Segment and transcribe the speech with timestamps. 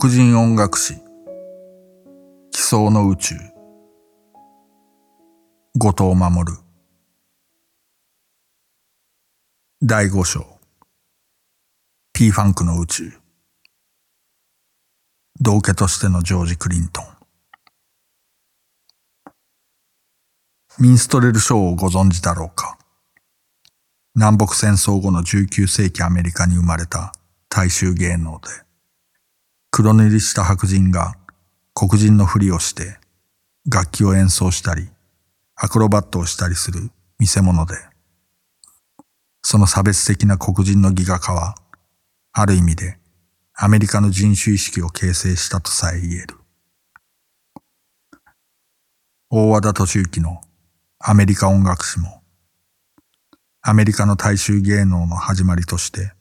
[0.00, 0.94] 黒人音楽史
[2.52, 3.34] 奇想の宇宙。
[5.76, 6.52] 後藤守。
[9.82, 10.46] 第五章。
[12.12, 13.12] P ファンクの宇宙。
[15.40, 17.04] 道家としてのジョージ・クリントン。
[20.78, 22.78] ミンストレルショーをご存知だろうか。
[24.14, 27.10] 南北戦争後の19世紀アメリカに生まれた
[27.48, 28.67] 大衆芸能で。
[29.70, 31.14] 黒塗りした白人が
[31.74, 32.98] 黒人のふりをして
[33.70, 34.88] 楽器を演奏したり
[35.54, 37.74] アクロバットをしたりする見せ物で
[39.42, 41.54] その差別的な黒人のギガ化は
[42.32, 42.98] ある意味で
[43.54, 46.36] アメリカの人種意識を形成したとさえ言える。
[49.30, 50.40] 大和田敏之の
[51.00, 52.22] アメリカ音楽史も
[53.60, 56.12] アメリカの大衆芸能の始まりとして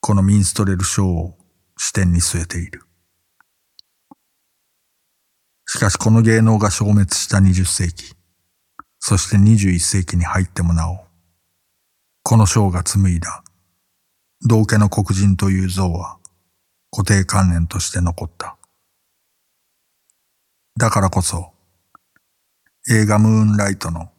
[0.00, 1.36] このミンストレルショーを
[1.76, 2.82] 視点に据えている。
[5.66, 8.14] しかしこの芸能が消滅した20世紀、
[9.00, 11.04] そして21世紀に入ってもなお、
[12.22, 13.44] このショーが紡いだ
[14.46, 16.18] 道家の黒人という像は
[16.90, 18.56] 固定観念として残った。
[20.78, 21.52] だからこそ、
[22.90, 24.10] 映画ムーンライトの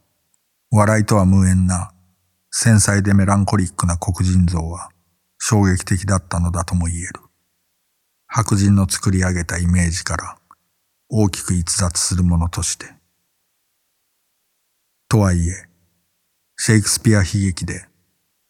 [0.72, 1.92] 笑いとは無縁な
[2.50, 4.90] 繊細でメランコリックな黒人像は
[5.38, 7.25] 衝撃的だったのだとも言える。
[8.28, 10.38] 白人の作り上げたイメージから
[11.10, 12.94] 大きく逸脱するものとして。
[15.08, 15.70] とはいえ、
[16.58, 17.88] シェイクスピア悲劇で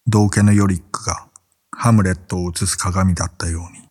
[0.07, 1.27] 道家のヨリックが
[1.71, 3.89] ハムレットを映す鏡だったように、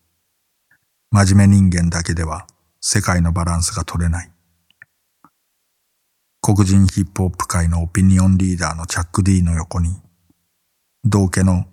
[1.11, 2.47] 真面目人間だけでは
[2.81, 4.31] 世界のバランスが取れない。
[6.41, 9.95] 黒人ヒップホップ界のオピニオンリーダーのチャック・ディーの横に、
[11.03, 11.65] 道家の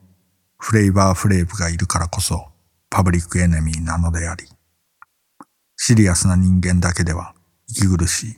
[0.59, 2.52] フレイバー・フレーブがいるからこそ
[2.95, 4.45] パブリックエネミーなのであり、
[5.79, 7.35] シリアスな人間だけでは
[7.67, 8.37] 息苦しい。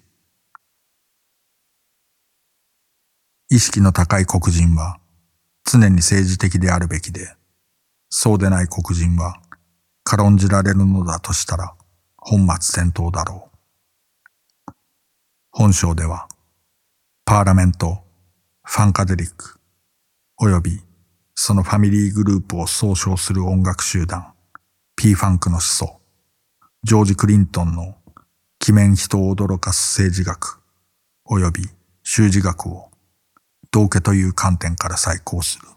[3.50, 5.00] 意識の高い黒人は
[5.64, 7.34] 常に政治的であるべきで、
[8.10, 9.42] そうでない黒人は
[10.04, 11.74] 軽んじられるのだとしたら
[12.16, 13.50] 本末転倒だろ
[14.68, 14.72] う。
[15.50, 16.28] 本章では、
[17.24, 18.04] パーラメント、
[18.62, 19.58] ファンカデリック、
[20.40, 20.80] 及び
[21.34, 24.33] そのファミリーグループを総称する音楽集団、
[24.96, 26.00] P ファンクの思想、
[26.82, 27.96] ジョージ・クリントンの
[28.66, 30.60] 鬼面人を驚かす政治学、
[31.28, 31.68] 及び
[32.02, 32.90] 修辞学を
[33.70, 35.68] 道家という観点から再考する。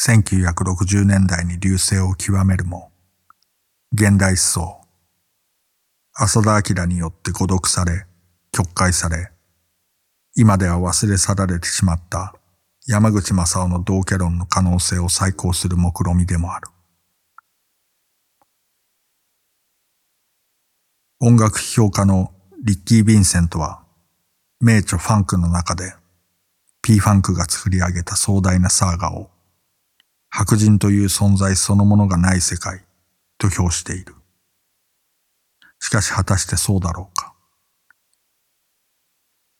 [0.00, 2.92] 1960年代に流星を極めるも、
[3.92, 4.80] 現代思想、
[6.14, 8.06] 浅田明によって誤読され、
[8.52, 9.32] 曲解され、
[10.34, 12.34] 今では忘れ去られてしまった
[12.86, 16.68] 山口正夫の道家論の可能性を再考する目論見でもある。
[21.24, 22.32] 音楽批評家の
[22.64, 23.84] リッキー・ヴィンセントは、
[24.60, 25.94] 名著ファンクの中で
[26.82, 29.30] P ファンクが作り上げた壮大なサーガを
[30.30, 32.82] 白人という存在そのものがない世界
[33.38, 34.16] と評している。
[35.78, 37.34] しかし果たしてそうだろうか。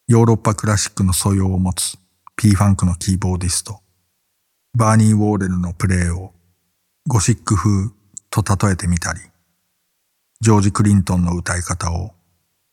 [0.09, 1.97] ヨーロッパクラシックの素養を持つ
[2.35, 3.79] P ファンクのキーボーディスト、
[4.77, 6.33] バーニー・ウォーレルのプレイを
[7.07, 7.91] ゴシック風
[8.31, 9.21] と例えてみたり、
[10.43, 12.17] ジョージ・クリントンの歌い方を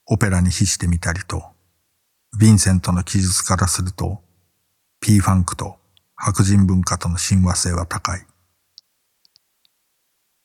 [0.07, 1.44] オペラに比してみたりと、
[2.41, 4.24] ヴィンセントの記述からすると
[5.00, 5.78] P ファンクと
[6.16, 8.25] 白人文化との親和性は高い。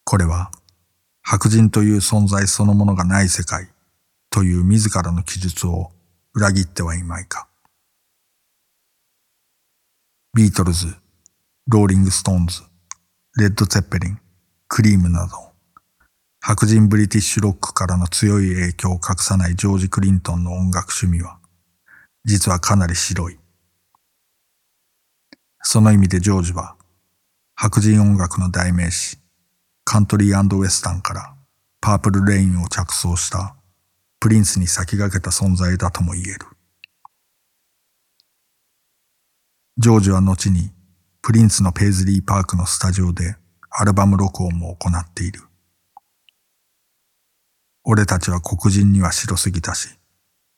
[0.04, 0.50] これは
[1.22, 3.70] 白人という存在そのものがない世界
[4.28, 5.92] という自らの記述を
[6.34, 7.48] 裏切ってはいまいか。
[10.34, 10.94] ビートルズ、
[11.68, 12.60] ローリングストーンズ、
[13.38, 14.20] レッド・ツェッペリン、
[14.68, 15.53] クリームなど、
[16.46, 21.38] 白人ブリティッシュロックからの強い影響を隠さないジョージ・クリントンの音楽趣味は、
[22.26, 23.38] 実はかなり白い。
[25.62, 26.76] その意味でジョージは、
[27.54, 29.16] 白人音楽の代名詞、
[29.84, 31.34] カントリーウェスタンから
[31.80, 33.56] パープルレインを着想した
[34.20, 36.40] プリンスに先駆けた存在だとも言える。
[39.78, 40.72] ジョージは後に
[41.22, 43.34] プリンスのペイズリーパークのスタジオで
[43.70, 45.40] アルバム録音も行っている。
[47.86, 49.90] 俺たちは黒人には白すぎたし、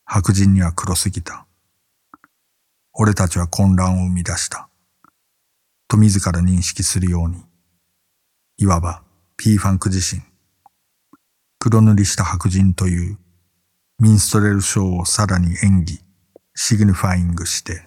[0.04, 1.44] 白人には黒すぎた。
[2.92, 4.68] 俺たちは混乱を生み出した。
[5.88, 7.42] と自ら認識するように、
[8.58, 9.02] いわば
[9.36, 10.22] P ファンク自身、
[11.58, 13.18] 黒塗りした白人という
[13.98, 15.98] ミンストレルショーをさらに演技、
[16.54, 17.82] signifying して、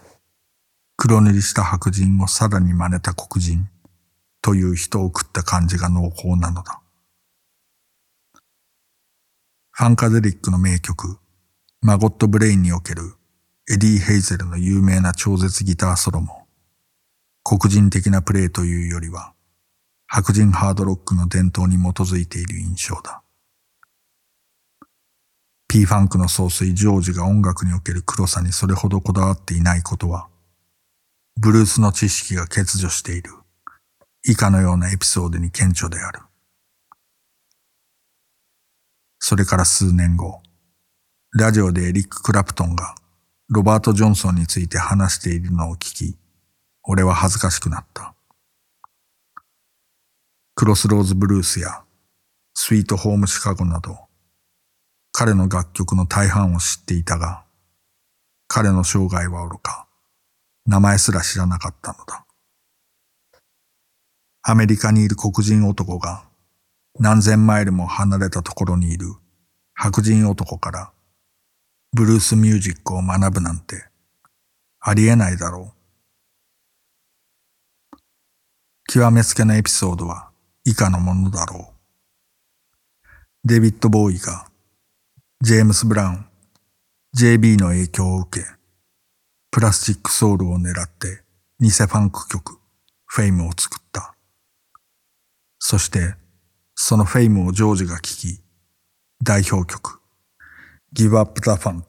[0.97, 3.69] 黒塗りした白人をさらに真似た黒人
[4.41, 6.81] という人を食った感じが濃厚なのだ。
[9.79, 11.19] ファンカデリックの名曲、
[11.81, 13.13] マゴット・ブレインにおける
[13.71, 16.47] エディ・ヘイゼルの有名な超絶ギターソロも、
[17.45, 19.31] 黒人的なプレイというよりは、
[20.05, 23.23] 白人ハードロックの伝統に基づいている印象だ。
[25.69, 30.27] P ファンクの総帥ジョージが音楽における黒さにそれほどこだわっていないことは、
[31.39, 33.31] ブルースの知識が欠如している
[34.25, 36.19] 以下のようなエピソードに顕著である。
[39.19, 40.41] それから数年後、
[41.33, 42.95] ラジオでエリック・クラプトンが
[43.49, 46.17] ロバート・ジョンソンについて話しているのを聞き、
[46.83, 48.15] 俺は恥ずかしくなった。
[50.55, 51.83] クロスローズ・ブルースや
[52.55, 53.97] スイート・ホーム・シカゴなど、
[55.11, 57.43] 彼の楽曲の大半を知っていたが、
[58.47, 59.87] 彼の生涯は愚か、
[60.65, 62.25] 名前すら知らなかったのだ。
[64.43, 66.28] アメリカにいる黒人男が
[66.99, 69.07] 何千マイルも離れたところにいる
[69.73, 70.91] 白人男から
[71.93, 73.85] ブルースミュージックを学ぶなんて
[74.81, 75.79] ありえないだろう。
[78.91, 80.29] 極めつけのエピソードは
[80.65, 81.73] 以下のものだろう。
[83.45, 84.49] デビッド・ボウイが
[85.41, 86.25] ジェームス・ブラウン、
[87.17, 88.45] JB の影響を受け、
[89.51, 91.23] プラスチックソウルを狙って
[91.61, 92.59] 偽ファンク曲、
[93.05, 94.15] フェイムを作った。
[95.59, 96.15] そして、
[96.89, 98.41] そのフェイムをジョージが聴き、
[99.23, 100.01] 代表曲、
[100.91, 101.83] Give Up the Funk,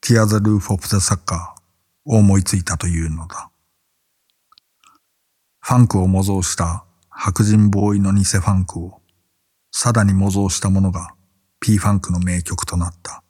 [0.00, 1.34] Tear the Roof off the Sucker
[2.04, 3.50] を思いついたというのだ。
[5.58, 9.02] ファンクを模造した白人ボウイの偽ファンクを
[9.72, 11.16] さらに模造したものが
[11.58, 13.24] P ファンクの名曲となった。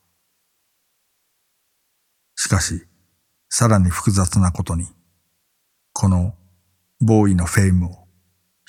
[2.34, 2.86] しかし、
[3.48, 4.88] さらに複雑なことに、
[5.94, 6.34] この
[7.00, 8.01] ボウイのフェイムを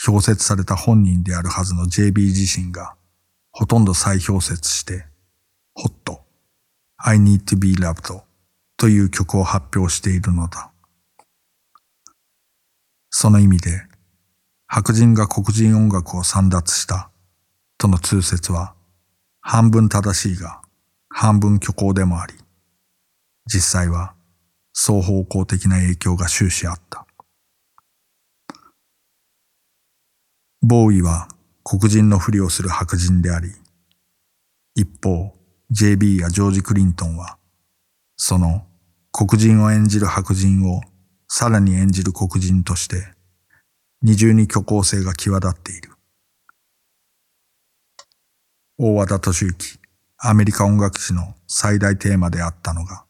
[0.05, 2.95] 剽窃された本人であるはずの JB 自身が
[3.51, 5.05] ほとんど再剽窃して、
[5.75, 6.23] ホット、
[6.97, 8.21] I Need to Be Loved
[8.77, 10.71] という曲を発表しているのだ。
[13.09, 13.83] その意味で、
[14.67, 17.11] 白人が黒人音楽を散奪した
[17.77, 18.73] との通説は
[19.39, 20.61] 半分正しいが
[21.09, 22.33] 半分虚構でもあり、
[23.45, 24.15] 実際は
[24.73, 27.05] 双方向的な影響が終始あった。
[30.65, 31.27] ボーイは
[31.65, 33.49] 黒人のふりをする白人であり、
[34.75, 35.33] 一方、
[35.69, 37.37] JB やジョージ・クリントンは、
[38.15, 38.65] その
[39.11, 40.79] 黒人を演じる白人を
[41.27, 43.03] さらに演じる黒人として、
[44.01, 45.91] 二重に虚構性が際立っている。
[48.77, 49.79] 大和田敏之、
[50.17, 53.03] アメリカ音楽史の最大テーマであったのが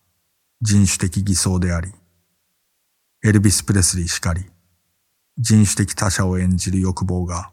[0.61, 1.91] 人種的偽装であり、
[3.23, 4.43] エルビス・プレスリーしかり、
[5.37, 7.51] 人種的他者を演じる欲望が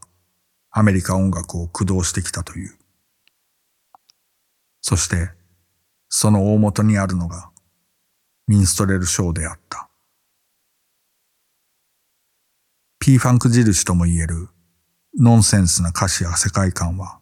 [0.70, 2.76] アメリカ音楽を駆動してきたという。
[4.82, 5.30] そして、
[6.08, 7.50] その大元にあるのが
[8.46, 9.88] ミンストレルショーであった。
[12.98, 14.48] P ファンク印とも言える
[15.18, 17.18] ノンセンスな歌詞や世界観は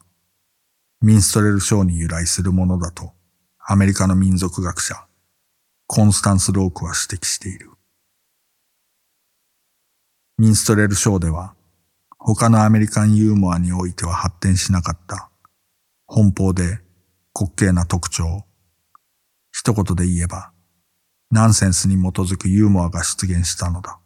[1.01, 3.13] ミンストレルショーに由来するものだと
[3.65, 5.07] アメリカの民族学者
[5.87, 7.78] コンスタンス・ロークは指摘している。
[10.39, 11.55] ミンストレルショーでは
[12.17, 15.31] 他のアメリカンユーモアにおいては発展しなかった
[16.09, 16.79] 奔放で
[17.35, 18.45] 滑稽な特徴。
[19.51, 20.53] 一言で言えば
[21.33, 23.99] ナンセンスに基づくユーモアが出現したのだ。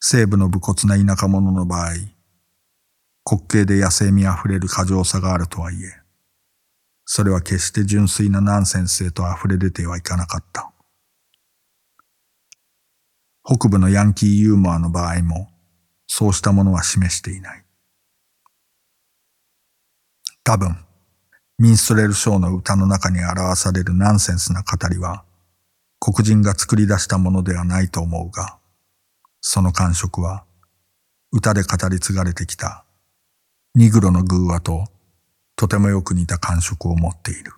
[0.00, 1.90] 西部の武骨な田舎者の場合、
[3.24, 5.92] 滑稽で野生味あふれる過剰さがあるとはいえ、
[7.04, 10.72] それは決して純粋なナンセンスへと溢れ出てはいかなかった。
[13.48, 15.48] 北部のヤンキーユーモアの場合も、
[16.08, 17.64] そうしたものは示していない。
[20.42, 20.76] 多分、
[21.56, 25.24] ミンストレルショーの歌の中に表されるナンセンスな語りは、
[26.00, 28.58] 黒人が作り出したものではないと思うが、
[29.40, 30.44] その感触は、
[31.30, 32.84] 歌で語り継がれてきた
[33.76, 34.88] ニグロの偶話と
[35.54, 37.52] とてもよく似た感触を持っている。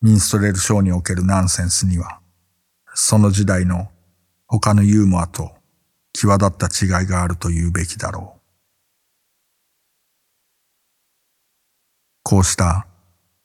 [0.00, 2.19] ミンストレルショーにおけるナンセンスには、
[2.94, 3.88] その時代の
[4.46, 5.52] 他のユーモアと
[6.12, 8.40] 際立った違いがあると言うべきだろう。
[12.22, 12.86] こうした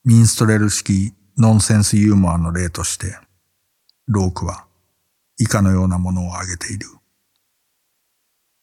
[0.04, 3.18] ミンストレル式ノンセンスユーモアの例として、
[4.08, 4.66] ロークは
[5.38, 6.88] 以下のようなものを挙げている。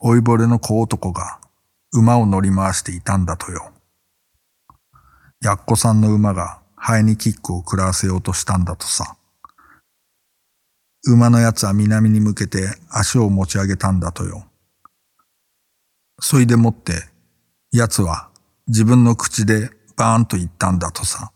[0.02, 1.40] 老いぼれの小男が
[1.92, 3.72] 馬を乗り回していたんだとよ。
[5.40, 9.16] やっこさんの馬がハエにキックを食らわせようとしたんだとさ。
[11.04, 14.46] 馬のやつは南に向けて足を持ち上げたんだとよ。
[16.20, 16.92] そいでもって
[17.72, 18.30] 奴は
[18.68, 21.32] 自分の口でバーンと言ったんだとさ。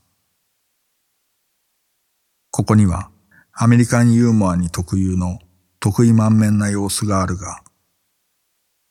[2.52, 3.10] ここには
[3.52, 5.40] アメリカンユーモアに特有の
[5.80, 7.62] 得意満面な様子があるが、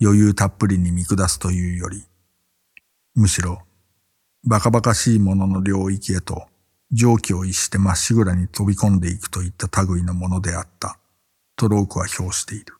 [0.02, 2.04] 余裕たっぷりに見下すというより、
[3.16, 3.62] むしろ
[4.44, 6.48] バカバカしいものの領域へと
[6.96, 10.98] 蒸気を逸してまっしぐらに飛び込んでいくといった類のものであった、
[11.58, 12.78] とロークは評している。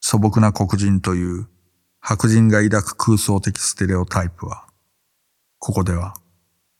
[0.00, 1.46] 素朴な黒人という
[2.00, 4.66] 白人が抱く空想的ステレオタイプは、
[5.58, 6.14] ここでは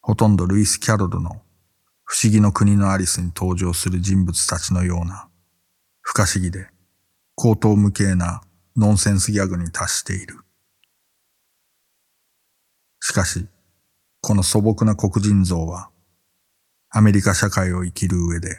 [0.01, 1.43] ほとんどルイス・キャロルの
[2.05, 5.29] 不思議の国のアリスに登場する人物たちのような
[6.01, 6.69] 不可思議で
[7.35, 8.41] 高等無形な
[8.77, 10.39] ノンセンスギャグに達している。
[13.01, 13.47] しかし、
[14.27, 15.89] この素朴な黒人像は
[16.91, 18.59] アメリカ社会を生きる上で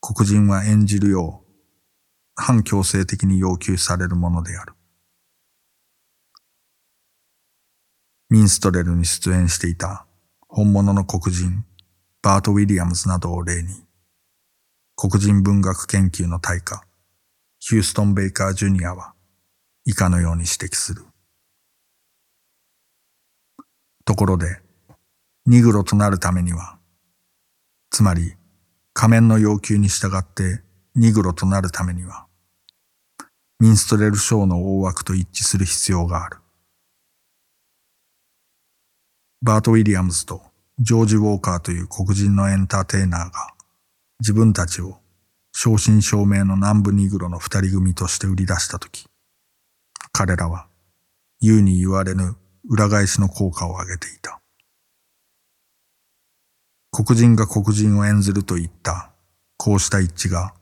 [0.00, 1.52] 黒人は演じるよう
[2.34, 4.72] 反強制的に要求されるものである。
[8.30, 10.06] ミンストレルに出演していた
[10.48, 11.64] 本物の黒人
[12.20, 13.68] バート・ウィリアムズなどを例に、
[14.96, 16.82] 黒人文学研究の大家、
[17.60, 19.14] ヒューストン・ベイカー・ジュニアは
[19.84, 21.04] 以下のように指摘する。
[24.04, 24.68] ところで、
[25.46, 26.78] ニグロとなるためには、
[27.90, 28.34] つまり
[28.92, 30.62] 仮面の要求に従って
[30.94, 32.26] ニグロとなるためには、
[33.58, 36.38] ミンストレルショーの大枠と一致する必要がある。
[39.42, 40.42] バート・ウィリアムズと
[40.78, 43.54] ジョージ・ウォーカーという黒人のエンターテイナーが
[44.18, 44.98] 自分たちを
[45.52, 49.06] 正真正銘の南部ニグロの二人組として売り出したとき、
[50.12, 50.66] 彼らは
[51.40, 52.36] 言うに言われぬ
[52.68, 54.39] 裏返しの効果を上げていた。
[56.92, 59.12] 黒人が黒人を演ずるといった
[59.56, 60.54] こうした一致が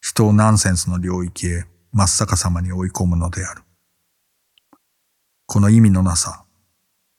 [0.00, 3.62] 人をナンセンスの領域へ真っ逆さまに追い込むのである。
[5.46, 6.44] この意味のなさ、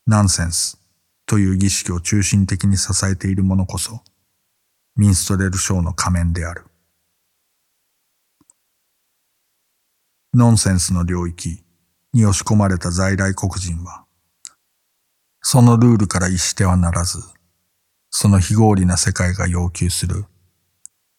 [0.07, 0.79] ナンセンス
[1.25, 4.01] という儀式を中心的に支えているものこそ、
[4.95, 6.63] ミンストレルショーの仮面である。
[10.33, 11.61] ノンセンスの領域
[12.13, 14.05] に押し込まれた在来黒人は、
[15.41, 17.19] そのルールから逸してはならず、
[18.11, 20.25] その非合理な世界が要求する、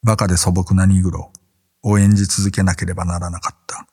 [0.05, 1.33] 馬鹿で素朴なニグロ
[1.83, 3.87] を演じ続けなければならなかった。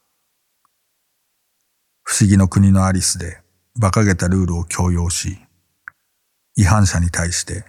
[2.04, 3.42] 不思議の国のアリスで
[3.76, 5.40] 馬鹿げたルールを強要し、
[6.56, 7.64] 違反者に対して、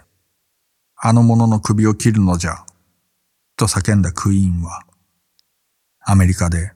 [0.97, 2.67] あの者の首を切るのじゃ、
[3.57, 4.83] と叫んだクイーンは、
[6.01, 6.73] アメリカで、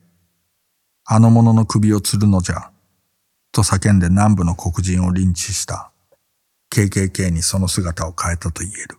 [1.03, 2.71] あの者の首を吊るのじゃ、
[3.51, 5.91] と叫んで南部の黒人をリンチした。
[6.75, 8.97] KKK にその姿を変えたと言える。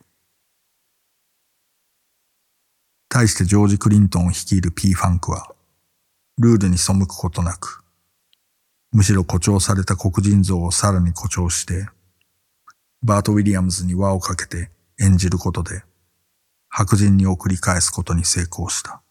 [3.11, 5.55] 対してジョージ・クリントンを率いる P ファンクは、
[6.39, 7.85] ルールに背くことなく、
[8.93, 11.87] むしろ誇張された黒人像をさらに誇張して、
[13.03, 15.83] バート・ウィリアムズに輪をかけて演じることで、
[16.71, 19.03] 白人に送り返すことに成功した。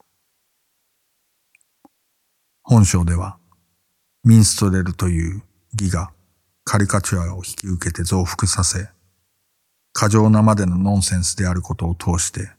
[2.64, 3.38] 本章では、
[4.24, 5.44] ミンストレルという
[5.80, 6.10] 義が
[6.68, 8.88] カリカチュアを引き受けて増幅させ、
[9.92, 12.50] 過剰なまでのノンセンスであることを通して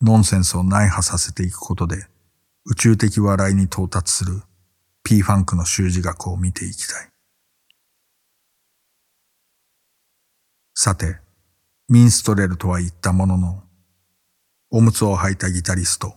[0.00, 2.06] ノンセンスを内破させていくことで
[2.64, 4.42] 宇宙的笑いに到達する
[5.02, 7.08] P ファンクの習字学を見ていきたい。
[10.74, 11.18] さて、
[11.88, 13.62] ミンストレルとは言ったものの、
[14.70, 16.14] おむつを履いたギタリスト、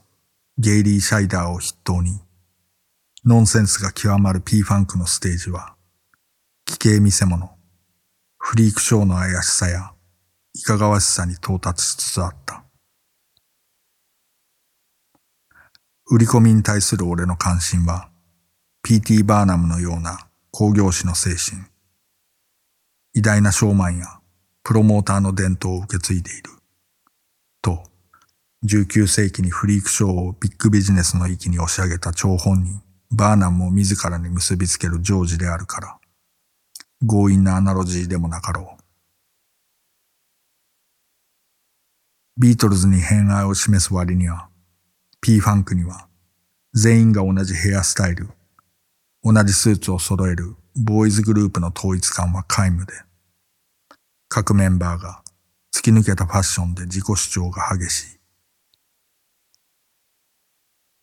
[0.57, 2.19] ゲイリー・シャイダーを筆頭に、
[3.25, 5.75] ノンセンスが極まる P ファンクのステージは、
[6.71, 7.49] 奇形見せ物、
[8.37, 9.91] フリークショーの怪しさや、
[10.53, 12.63] いかがわしさに到達しつつあった。
[16.09, 18.09] 売り込みに対する俺の関心は、
[18.83, 19.23] P.T.
[19.23, 21.61] バーナムのような工業士の精神、
[23.15, 24.05] 偉大なショーマンや
[24.63, 26.51] プロモーターの伝統を受け継いでいる。
[27.61, 27.83] と、
[28.65, 36.00] 19世紀にフリークショーをビッグビジネスの域に押し上げた張本人、バーナムを自らに結びつけるジョージであるから、
[37.07, 38.81] 強引なアナロジーでもなかろう。
[42.39, 44.49] ビートルズに偏愛を示す割には、
[45.21, 46.07] P ファンクには
[46.73, 48.29] 全員が同じヘアスタイル、
[49.23, 52.93] 同じスーツを揃えるボーイズグループの統一感は皆無で、
[54.29, 55.21] 各メンバーが
[55.75, 58.19] 突き抜けたファッションで自己主張が激しい。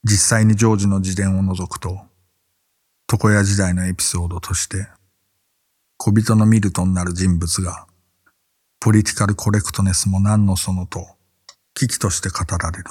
[0.04, 2.00] 実際にジョージの自伝を除くと、
[3.12, 4.88] 床屋時代のエピソードとして、
[6.00, 7.88] 小人のミルトになる人物が、
[8.78, 11.04] ポリティカルコレクトネスも何のそのと、
[11.74, 12.84] 危機として語られる。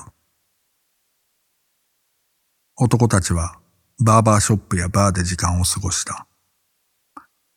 [2.75, 3.59] 男たちは
[4.03, 6.27] バーバーショップやバーで時間を過ごした。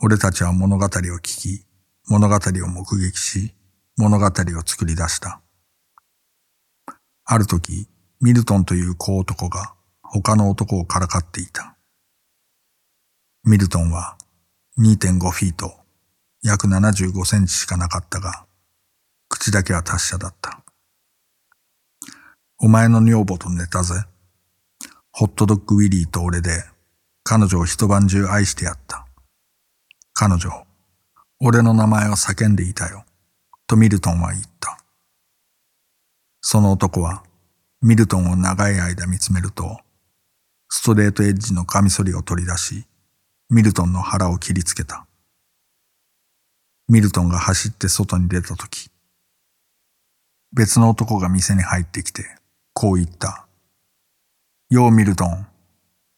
[0.00, 1.66] 俺たちは物語を聞き、
[2.09, 3.52] 物語を目撃し、
[3.99, 4.30] 物語を
[4.64, 5.42] 作り出した。
[7.25, 7.88] ある時、
[8.21, 11.76] ミルトンという小男が他の男をからかっていた。
[13.42, 14.16] ミルトンは
[14.80, 15.75] 2.5フィート、
[16.42, 18.46] 約75センチしかなかったが、
[19.28, 20.62] 口だけは達者だった。
[22.58, 24.06] お前の女房と寝たぜ。
[25.12, 26.64] ホットドッグウィリーと俺で
[27.25, 29.04] 彼女を一晩中愛してやった。
[30.14, 30.49] 彼女、
[31.40, 33.04] 俺の名前を叫んでいたよ。
[33.66, 34.78] とミルトンは言った。
[36.40, 37.22] その男は
[37.82, 39.78] ミルトンを長い間見つめると、
[40.70, 42.87] ストレートエッジのカミソリを取り出し、
[43.52, 45.09] ミルトンの腹を切りつけた。
[46.87, 48.90] ミルトンが走って外に出たとき、
[50.52, 52.25] 別の男が店に入ってきて、
[52.75, 53.49] こう言った。
[54.69, 55.49] ようミルトン、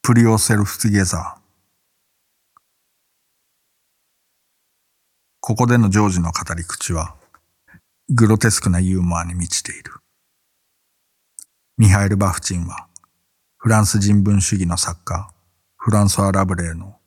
[0.03, 1.41] プリオセルフトゲザー。
[5.41, 7.15] ここでのジョージの語り口は、
[8.11, 9.93] グロテスクなユーモアに満ちている。
[11.79, 12.89] ミハエル・バフチンは、
[13.57, 15.33] フランス人文主義の作家、
[15.79, 16.99] フランソワ・ラブレーの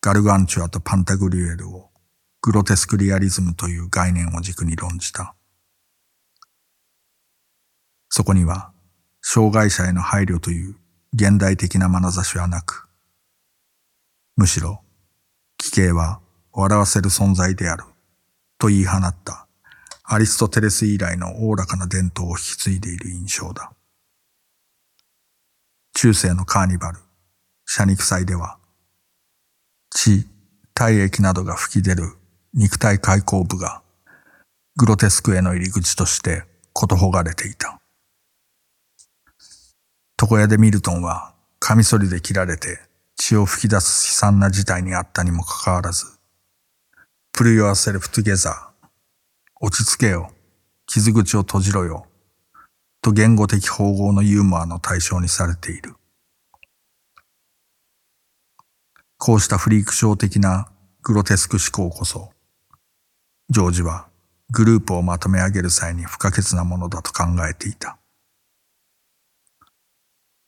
[0.00, 1.90] ガルガンチュアとパンタグリュエルを
[2.40, 5.34] グロテスクリアリズムという概念を軸に論じた。
[8.08, 8.72] そこには、
[9.20, 10.76] 障害者への配慮という
[11.12, 12.88] 現代的な眼差しはなく、
[14.36, 14.82] むしろ、
[15.56, 16.20] 奇形は
[16.52, 17.84] 笑わせる存在である、
[18.58, 19.48] と言い放った
[20.04, 23.72] アリストテレス以来のおおらかな伝統を引き継いでいる印象だ。
[25.94, 26.98] 中世のカーニバル、
[27.66, 28.57] シャニク祭では、
[29.90, 30.26] 血、
[30.74, 32.14] 体液などが吹き出る
[32.54, 33.82] 肉体開口部が、
[34.76, 37.80] グロテスクへの入り口としてことほがれていた。
[40.20, 42.78] 床屋でミルトンは、カミソリで切られて
[43.16, 46.18] 血を吹き出す悲惨な事態にあったにもかかわらず、
[47.36, 48.52] Put yourself together.
[49.60, 50.32] 落ち着けよ。
[50.86, 52.06] 傷口を閉じろよ。
[53.00, 55.94] と言語的縫合のユーモアの対象にされている。
[59.20, 60.68] こうしたフリークショー的な
[61.02, 62.30] グロテスク思考こそ、
[63.50, 64.06] ジョージは
[64.52, 67.98] グループをまとめ上げる際に不可欠なものだと考えていた。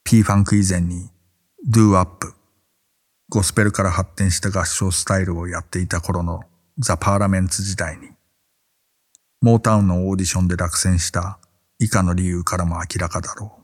[0.04, 1.10] P ファンク以前に
[1.68, 2.32] Do Up、
[3.28, 6.44] ゴスペルから発展した合唱スタイルをやっていた頃の
[6.78, 8.10] ザ・パーラメンツ時代に、
[9.40, 11.40] モータウンのオーディションで落選した
[11.80, 13.60] 以下の理由からも明らかだろう。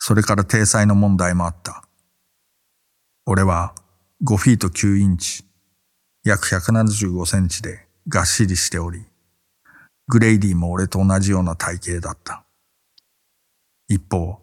[0.00, 1.83] それから体裁の問題もあった。
[3.26, 3.74] 俺は
[4.22, 5.46] 5フィート9インチ、
[6.24, 9.06] 約175センチでがっしりしており、
[10.08, 12.44] グレイディも俺と同じような体型だった。
[13.88, 14.42] 一方、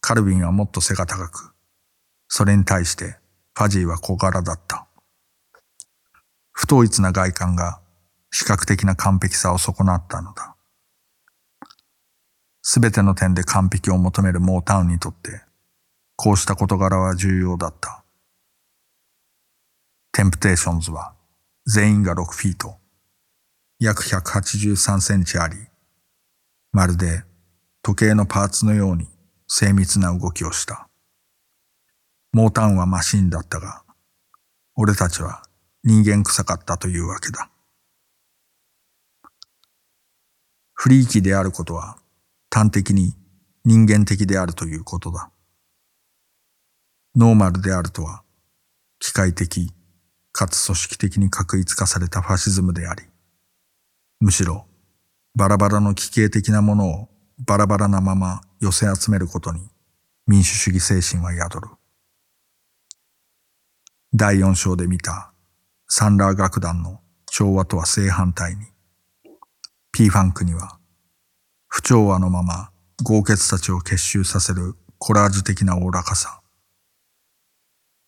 [0.00, 1.54] カルビンはもっと背が高く、
[2.26, 3.18] それに対して
[3.56, 4.88] ファジーは小柄だった。
[6.50, 7.80] 不統一な外観が
[8.32, 10.56] 視覚的な完璧さを損なったのだ。
[12.62, 15.42] すべての点で完璧を求めるモータウンにとって、
[16.16, 17.97] こうした事柄は重要だった。
[20.18, 21.14] テンプテーションズは
[21.64, 22.74] 全員が6フィート、
[23.78, 25.54] 約183センチあり、
[26.72, 27.22] まるで
[27.84, 29.06] 時計のパーツのように
[29.46, 30.88] 精密な動きをした。
[32.32, 33.84] モータウンはマシンだったが、
[34.74, 35.44] 俺たちは
[35.84, 37.48] 人間臭かったというわけだ。
[40.74, 41.96] フリーキーであることは
[42.50, 43.14] 端的に
[43.64, 45.30] 人間的であるということだ。
[47.14, 48.24] ノーマルであるとは
[48.98, 49.70] 機械的
[50.38, 53.02] かつ組織的に確一化されたファシズムであり、
[54.20, 54.66] むしろ
[55.34, 57.08] バラバラの奇形的なものを
[57.44, 59.68] バラバラなまま寄せ集めることに
[60.28, 61.68] 民主主義精神は宿る。
[64.14, 65.32] 第四章で見た
[65.88, 68.66] サンラー楽団の調和とは正反対に、
[69.90, 70.78] P ファンクには
[71.66, 72.70] 不調和のまま
[73.02, 76.42] 豪傑たちを結集させるコラージュ的なおおらかさ。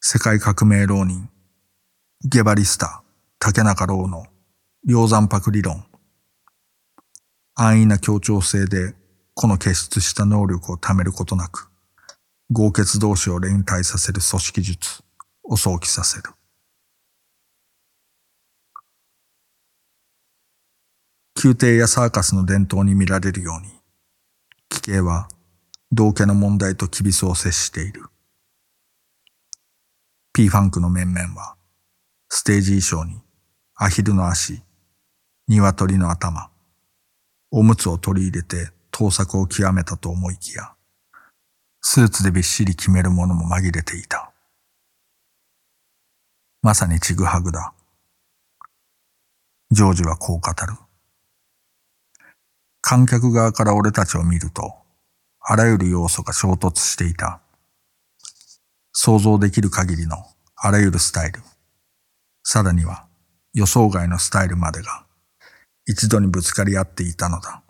[0.00, 1.28] 世界革命浪人、
[2.22, 3.02] ゲバリスタ、
[3.38, 4.26] 竹中郎の
[4.86, 5.84] 量山泊理論。
[7.54, 8.94] 安易な協調性で
[9.34, 11.70] この結出した能力を貯めることなく、
[12.50, 15.02] 豪傑同士を連帯させる組織術。
[15.50, 16.30] を想起させる。
[21.42, 23.68] 宮廷やサーカスの伝統に見られるように、
[24.68, 25.28] 奇形は
[25.90, 28.04] 道家の問題と厳しを接している。
[30.32, 31.56] P ファンクの面々は、
[32.32, 33.20] ステージ衣装に
[33.74, 34.62] アヒルの足、
[35.48, 36.48] 鶏の頭、
[37.50, 40.70] おむつを取り入れて盗作を極めたと思いきや、
[41.80, 44.30] スーツでびっしり決めるものも紛れていた。
[46.62, 47.74] まさにちぐはぐだ。
[49.72, 50.78] ジョージはこう語る。
[52.80, 54.72] 観客側から俺たちを見ると、
[55.40, 57.40] あらゆる要素が衝突していた。
[58.92, 60.16] 想像できる限りの
[60.54, 61.40] あらゆるスタイル、
[62.42, 63.06] さらには
[63.52, 65.06] 予想外のスタイルまでが
[65.86, 67.62] 一度にぶつかり合っていたのだ。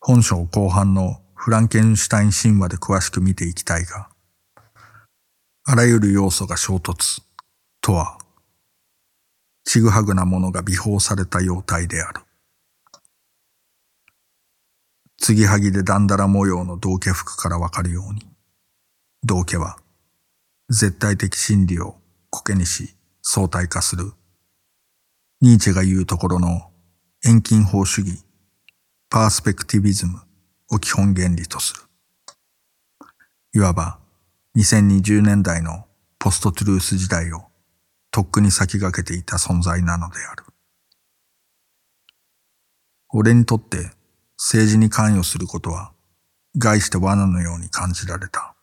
[0.00, 4.08] 本章後半のフランケンシュタイン神話で詳しく見ていきたいが、
[5.64, 7.22] あらゆる要素が衝突
[7.80, 8.18] とは、
[9.64, 12.20] ちぐはぐなものが微放された様態である。
[15.18, 18.26] 継ぎはぎでだんだら模様の道家服からわかるように、
[19.22, 19.78] 道家は
[20.74, 21.94] 絶対的真理を
[22.30, 24.10] 苔にし相対化する。
[25.40, 26.72] ニーチェが言うところの
[27.24, 28.24] 遠近法主義、
[29.08, 30.20] パースペクティビズム
[30.72, 31.82] を基本原理とする。
[33.54, 34.00] いわば
[34.56, 35.86] 2020年代の
[36.18, 37.44] ポストトゥルース時代を
[38.10, 40.42] とっくに先駆けていた存在なのである。
[43.10, 43.92] 俺にとって
[44.36, 45.92] 政治に関与することは
[46.58, 48.53] 概して罠のように感じられた。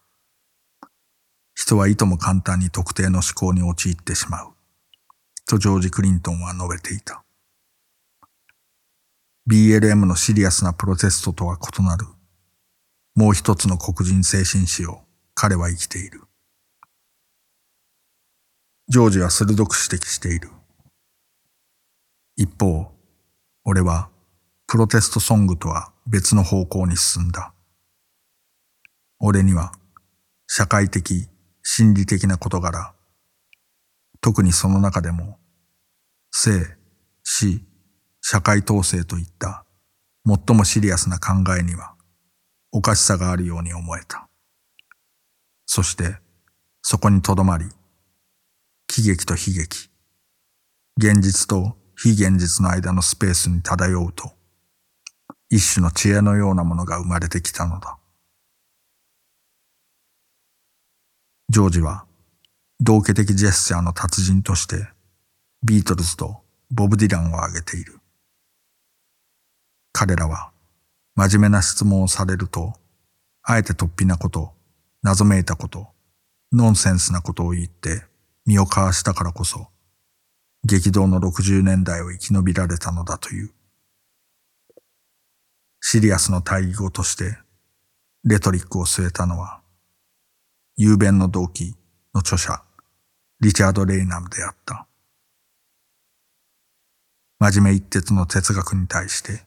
[1.61, 4.53] 人はいとも簡単に特定の思考に陥ってしまう。
[5.45, 7.23] とジョージ・クリントンは述べていた。
[9.47, 12.07] BLM のシリアスなプロテストとは異なる、
[13.13, 15.01] もう一つの黒人精神史を
[15.35, 16.21] 彼は生きている。
[18.87, 20.49] ジョージは鋭く指摘している。
[22.37, 22.91] 一方、
[23.65, 24.09] 俺は
[24.65, 27.53] プロテストソングとは別の方向に進んだ。
[29.19, 29.73] 俺には
[30.47, 31.27] 社会的、
[31.63, 32.93] 心理的な事柄、
[34.21, 35.37] 特にその中でも
[36.31, 36.77] 性、
[37.23, 37.65] 死、
[38.21, 39.65] 社会統制といった
[40.25, 41.95] 最もシリアスな考えには
[42.71, 44.27] おかしさがあるように思えた。
[45.65, 46.17] そして
[46.81, 47.65] そこにとどまり、
[48.87, 49.89] 喜劇と悲劇、
[50.97, 54.31] 現実と非現実の間のスペースに漂うと、
[55.49, 57.97] 一種の知恵のようなものが生まれてきたのだ。
[61.51, 62.05] ジョージは、
[62.79, 64.87] 道家的ジェスチャーの達人として、
[65.65, 66.37] ビートルズと
[66.69, 67.99] ボブ・ディランを挙げている。
[69.91, 70.53] 彼らは、
[71.13, 72.75] 真面目な質問をされると、
[73.43, 74.53] あえて突飛なこと、
[75.03, 75.89] 謎めいたこと、
[76.53, 78.05] ノンセンスなことを言って
[78.45, 79.67] 身をかわしたからこそ、
[80.63, 83.51] 激動の60年代を生き延びられたのだという。
[85.81, 87.37] シリアスの対義語として、
[88.23, 89.60] レトリックを据えたのは、
[90.77, 91.75] 雄弁の動機
[92.13, 92.63] の著者、
[93.41, 94.87] リチャード・レイナムであった。
[97.39, 99.45] 真面目一徹の哲学に対して、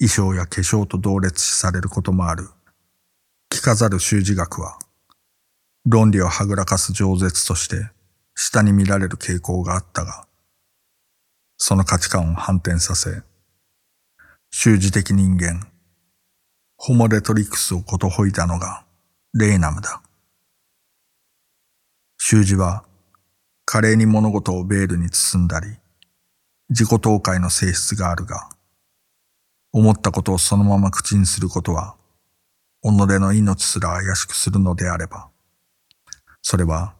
[0.00, 2.48] 衣装や化粧と同列視されることもある
[3.50, 4.78] 着飾る習字学は、
[5.86, 7.90] 論理をはぐらかす饒舌として
[8.34, 10.26] 下に見られる傾向があったが、
[11.56, 13.22] その価値観を反転させ、
[14.50, 15.68] 習字的人間、
[16.76, 18.87] ホモレトリクスをことほいたのが
[19.34, 20.02] レーナムだ。
[22.16, 22.84] 習字は
[23.66, 25.66] 華麗に物事をベールに包んだり、
[26.70, 28.48] 自己倒壊の性質があるが、
[29.72, 31.96] 思ったことをそのまま口にすることは
[32.82, 35.28] 己の命すら怪しくするのであれば、
[36.40, 36.94] それは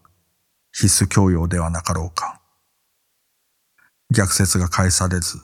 [0.72, 2.42] 必須教養ではなかろうか。
[4.14, 5.38] 逆説が返されず、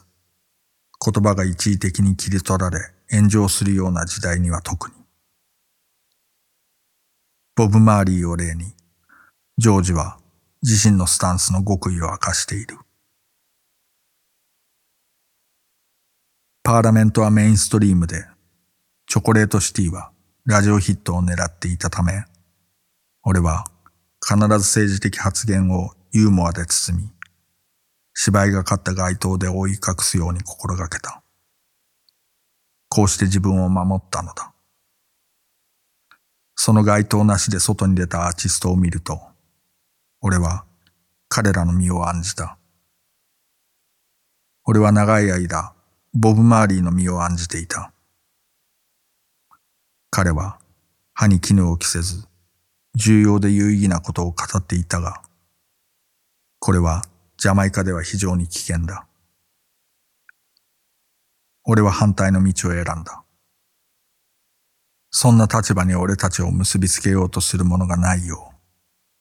[1.05, 2.79] 言葉が一時的に切り取られ
[3.11, 5.04] 炎上するような時代には特に。
[7.57, 8.75] ボブ・マーリーを例に、
[9.59, 10.19] ジョージは
[10.61, 12.79] 自身のスタンスの極意を明かしている。
[16.65, 18.25] パーラメントはメインストリームで、
[19.07, 20.11] チョコレートシティは
[20.45, 22.25] ラジオヒットを狙っていたため、
[23.23, 23.67] 俺は
[24.21, 27.13] 必ず政治的発言をユーモアで包み、
[28.15, 31.23] 芝居がかった街灯で覆い隠すように心がけた。
[32.89, 34.54] こうして自分を守ったのだ。
[36.57, 39.21] その街灯なしで外に出たアーティストを見ると、
[40.21, 40.65] 俺は
[41.29, 42.59] 彼らの身を案じた。
[44.65, 45.75] 俺は長い間、
[46.15, 47.93] ボブ・マーリーの身を案じていた。
[50.11, 50.59] 彼は
[51.13, 52.27] 歯に絹を着せず、
[52.95, 55.23] 重要で有意義なことを語っていたが、
[56.61, 57.03] これは
[57.37, 59.07] ジャマイカでは非常に危険だ。
[61.65, 63.24] 俺は反対の道を選んだ。
[65.17, 68.55] そんな立場に俺たちを結びつけようとするものがないよう、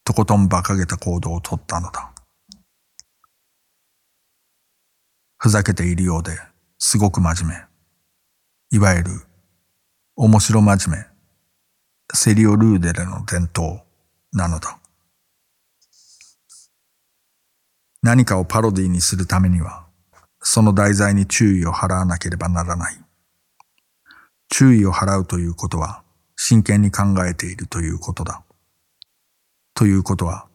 [0.04, 2.12] とことん馬鹿げた行動をとったのだ。
[5.38, 6.32] ふざけているようで
[6.80, 7.68] すごく真面
[8.72, 8.76] 目。
[8.76, 9.12] いわゆる
[10.16, 11.06] 面白真面目、
[12.12, 13.82] セリオルーデレの伝統
[14.32, 14.80] なのだ。
[18.02, 19.86] 何かをパロディにするためには、
[20.42, 23.03] その題材に注意を払わなければならない。
[24.56, 26.04] 注意を払うということは、
[26.36, 28.44] 真剣に考えているということだ。
[29.74, 30.46] ということは、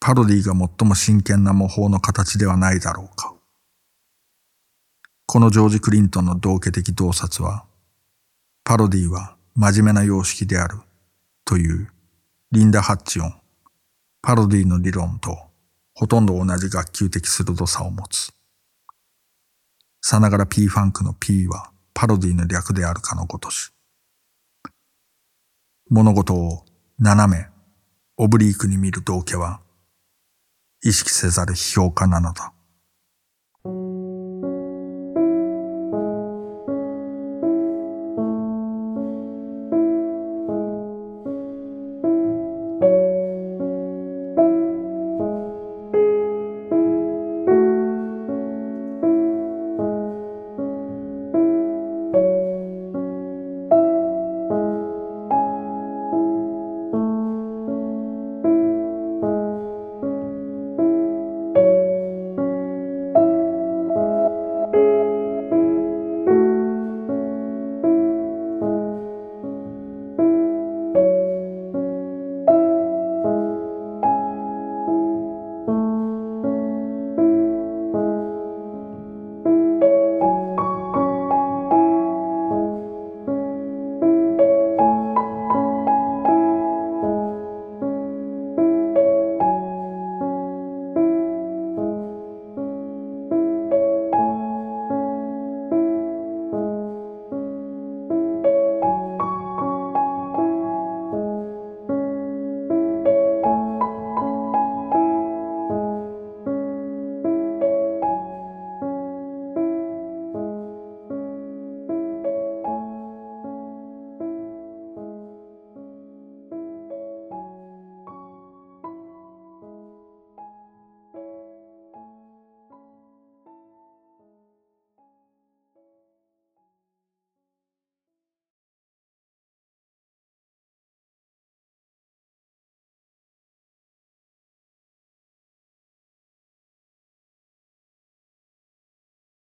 [0.00, 3.34] パロディが最も真剣な模倣の形ではないだろうか。
[5.26, 7.66] このジョージ・クリントンの道家的洞察は、
[8.64, 10.78] パロディは真面目な様式である
[11.44, 11.92] という
[12.52, 13.34] リンダ・ハッチオン、
[14.22, 15.36] パロディの理論と
[15.94, 18.32] ほとんど同じ学級的鋭さを持つ。
[20.00, 23.70] さながら P ファンクの P はパロディの略であるかのごとし。
[25.88, 26.64] 物事を
[26.98, 27.46] 斜め、
[28.16, 29.60] オブリークに見る道家は、
[30.82, 32.52] 意識せざる批評家なのだ。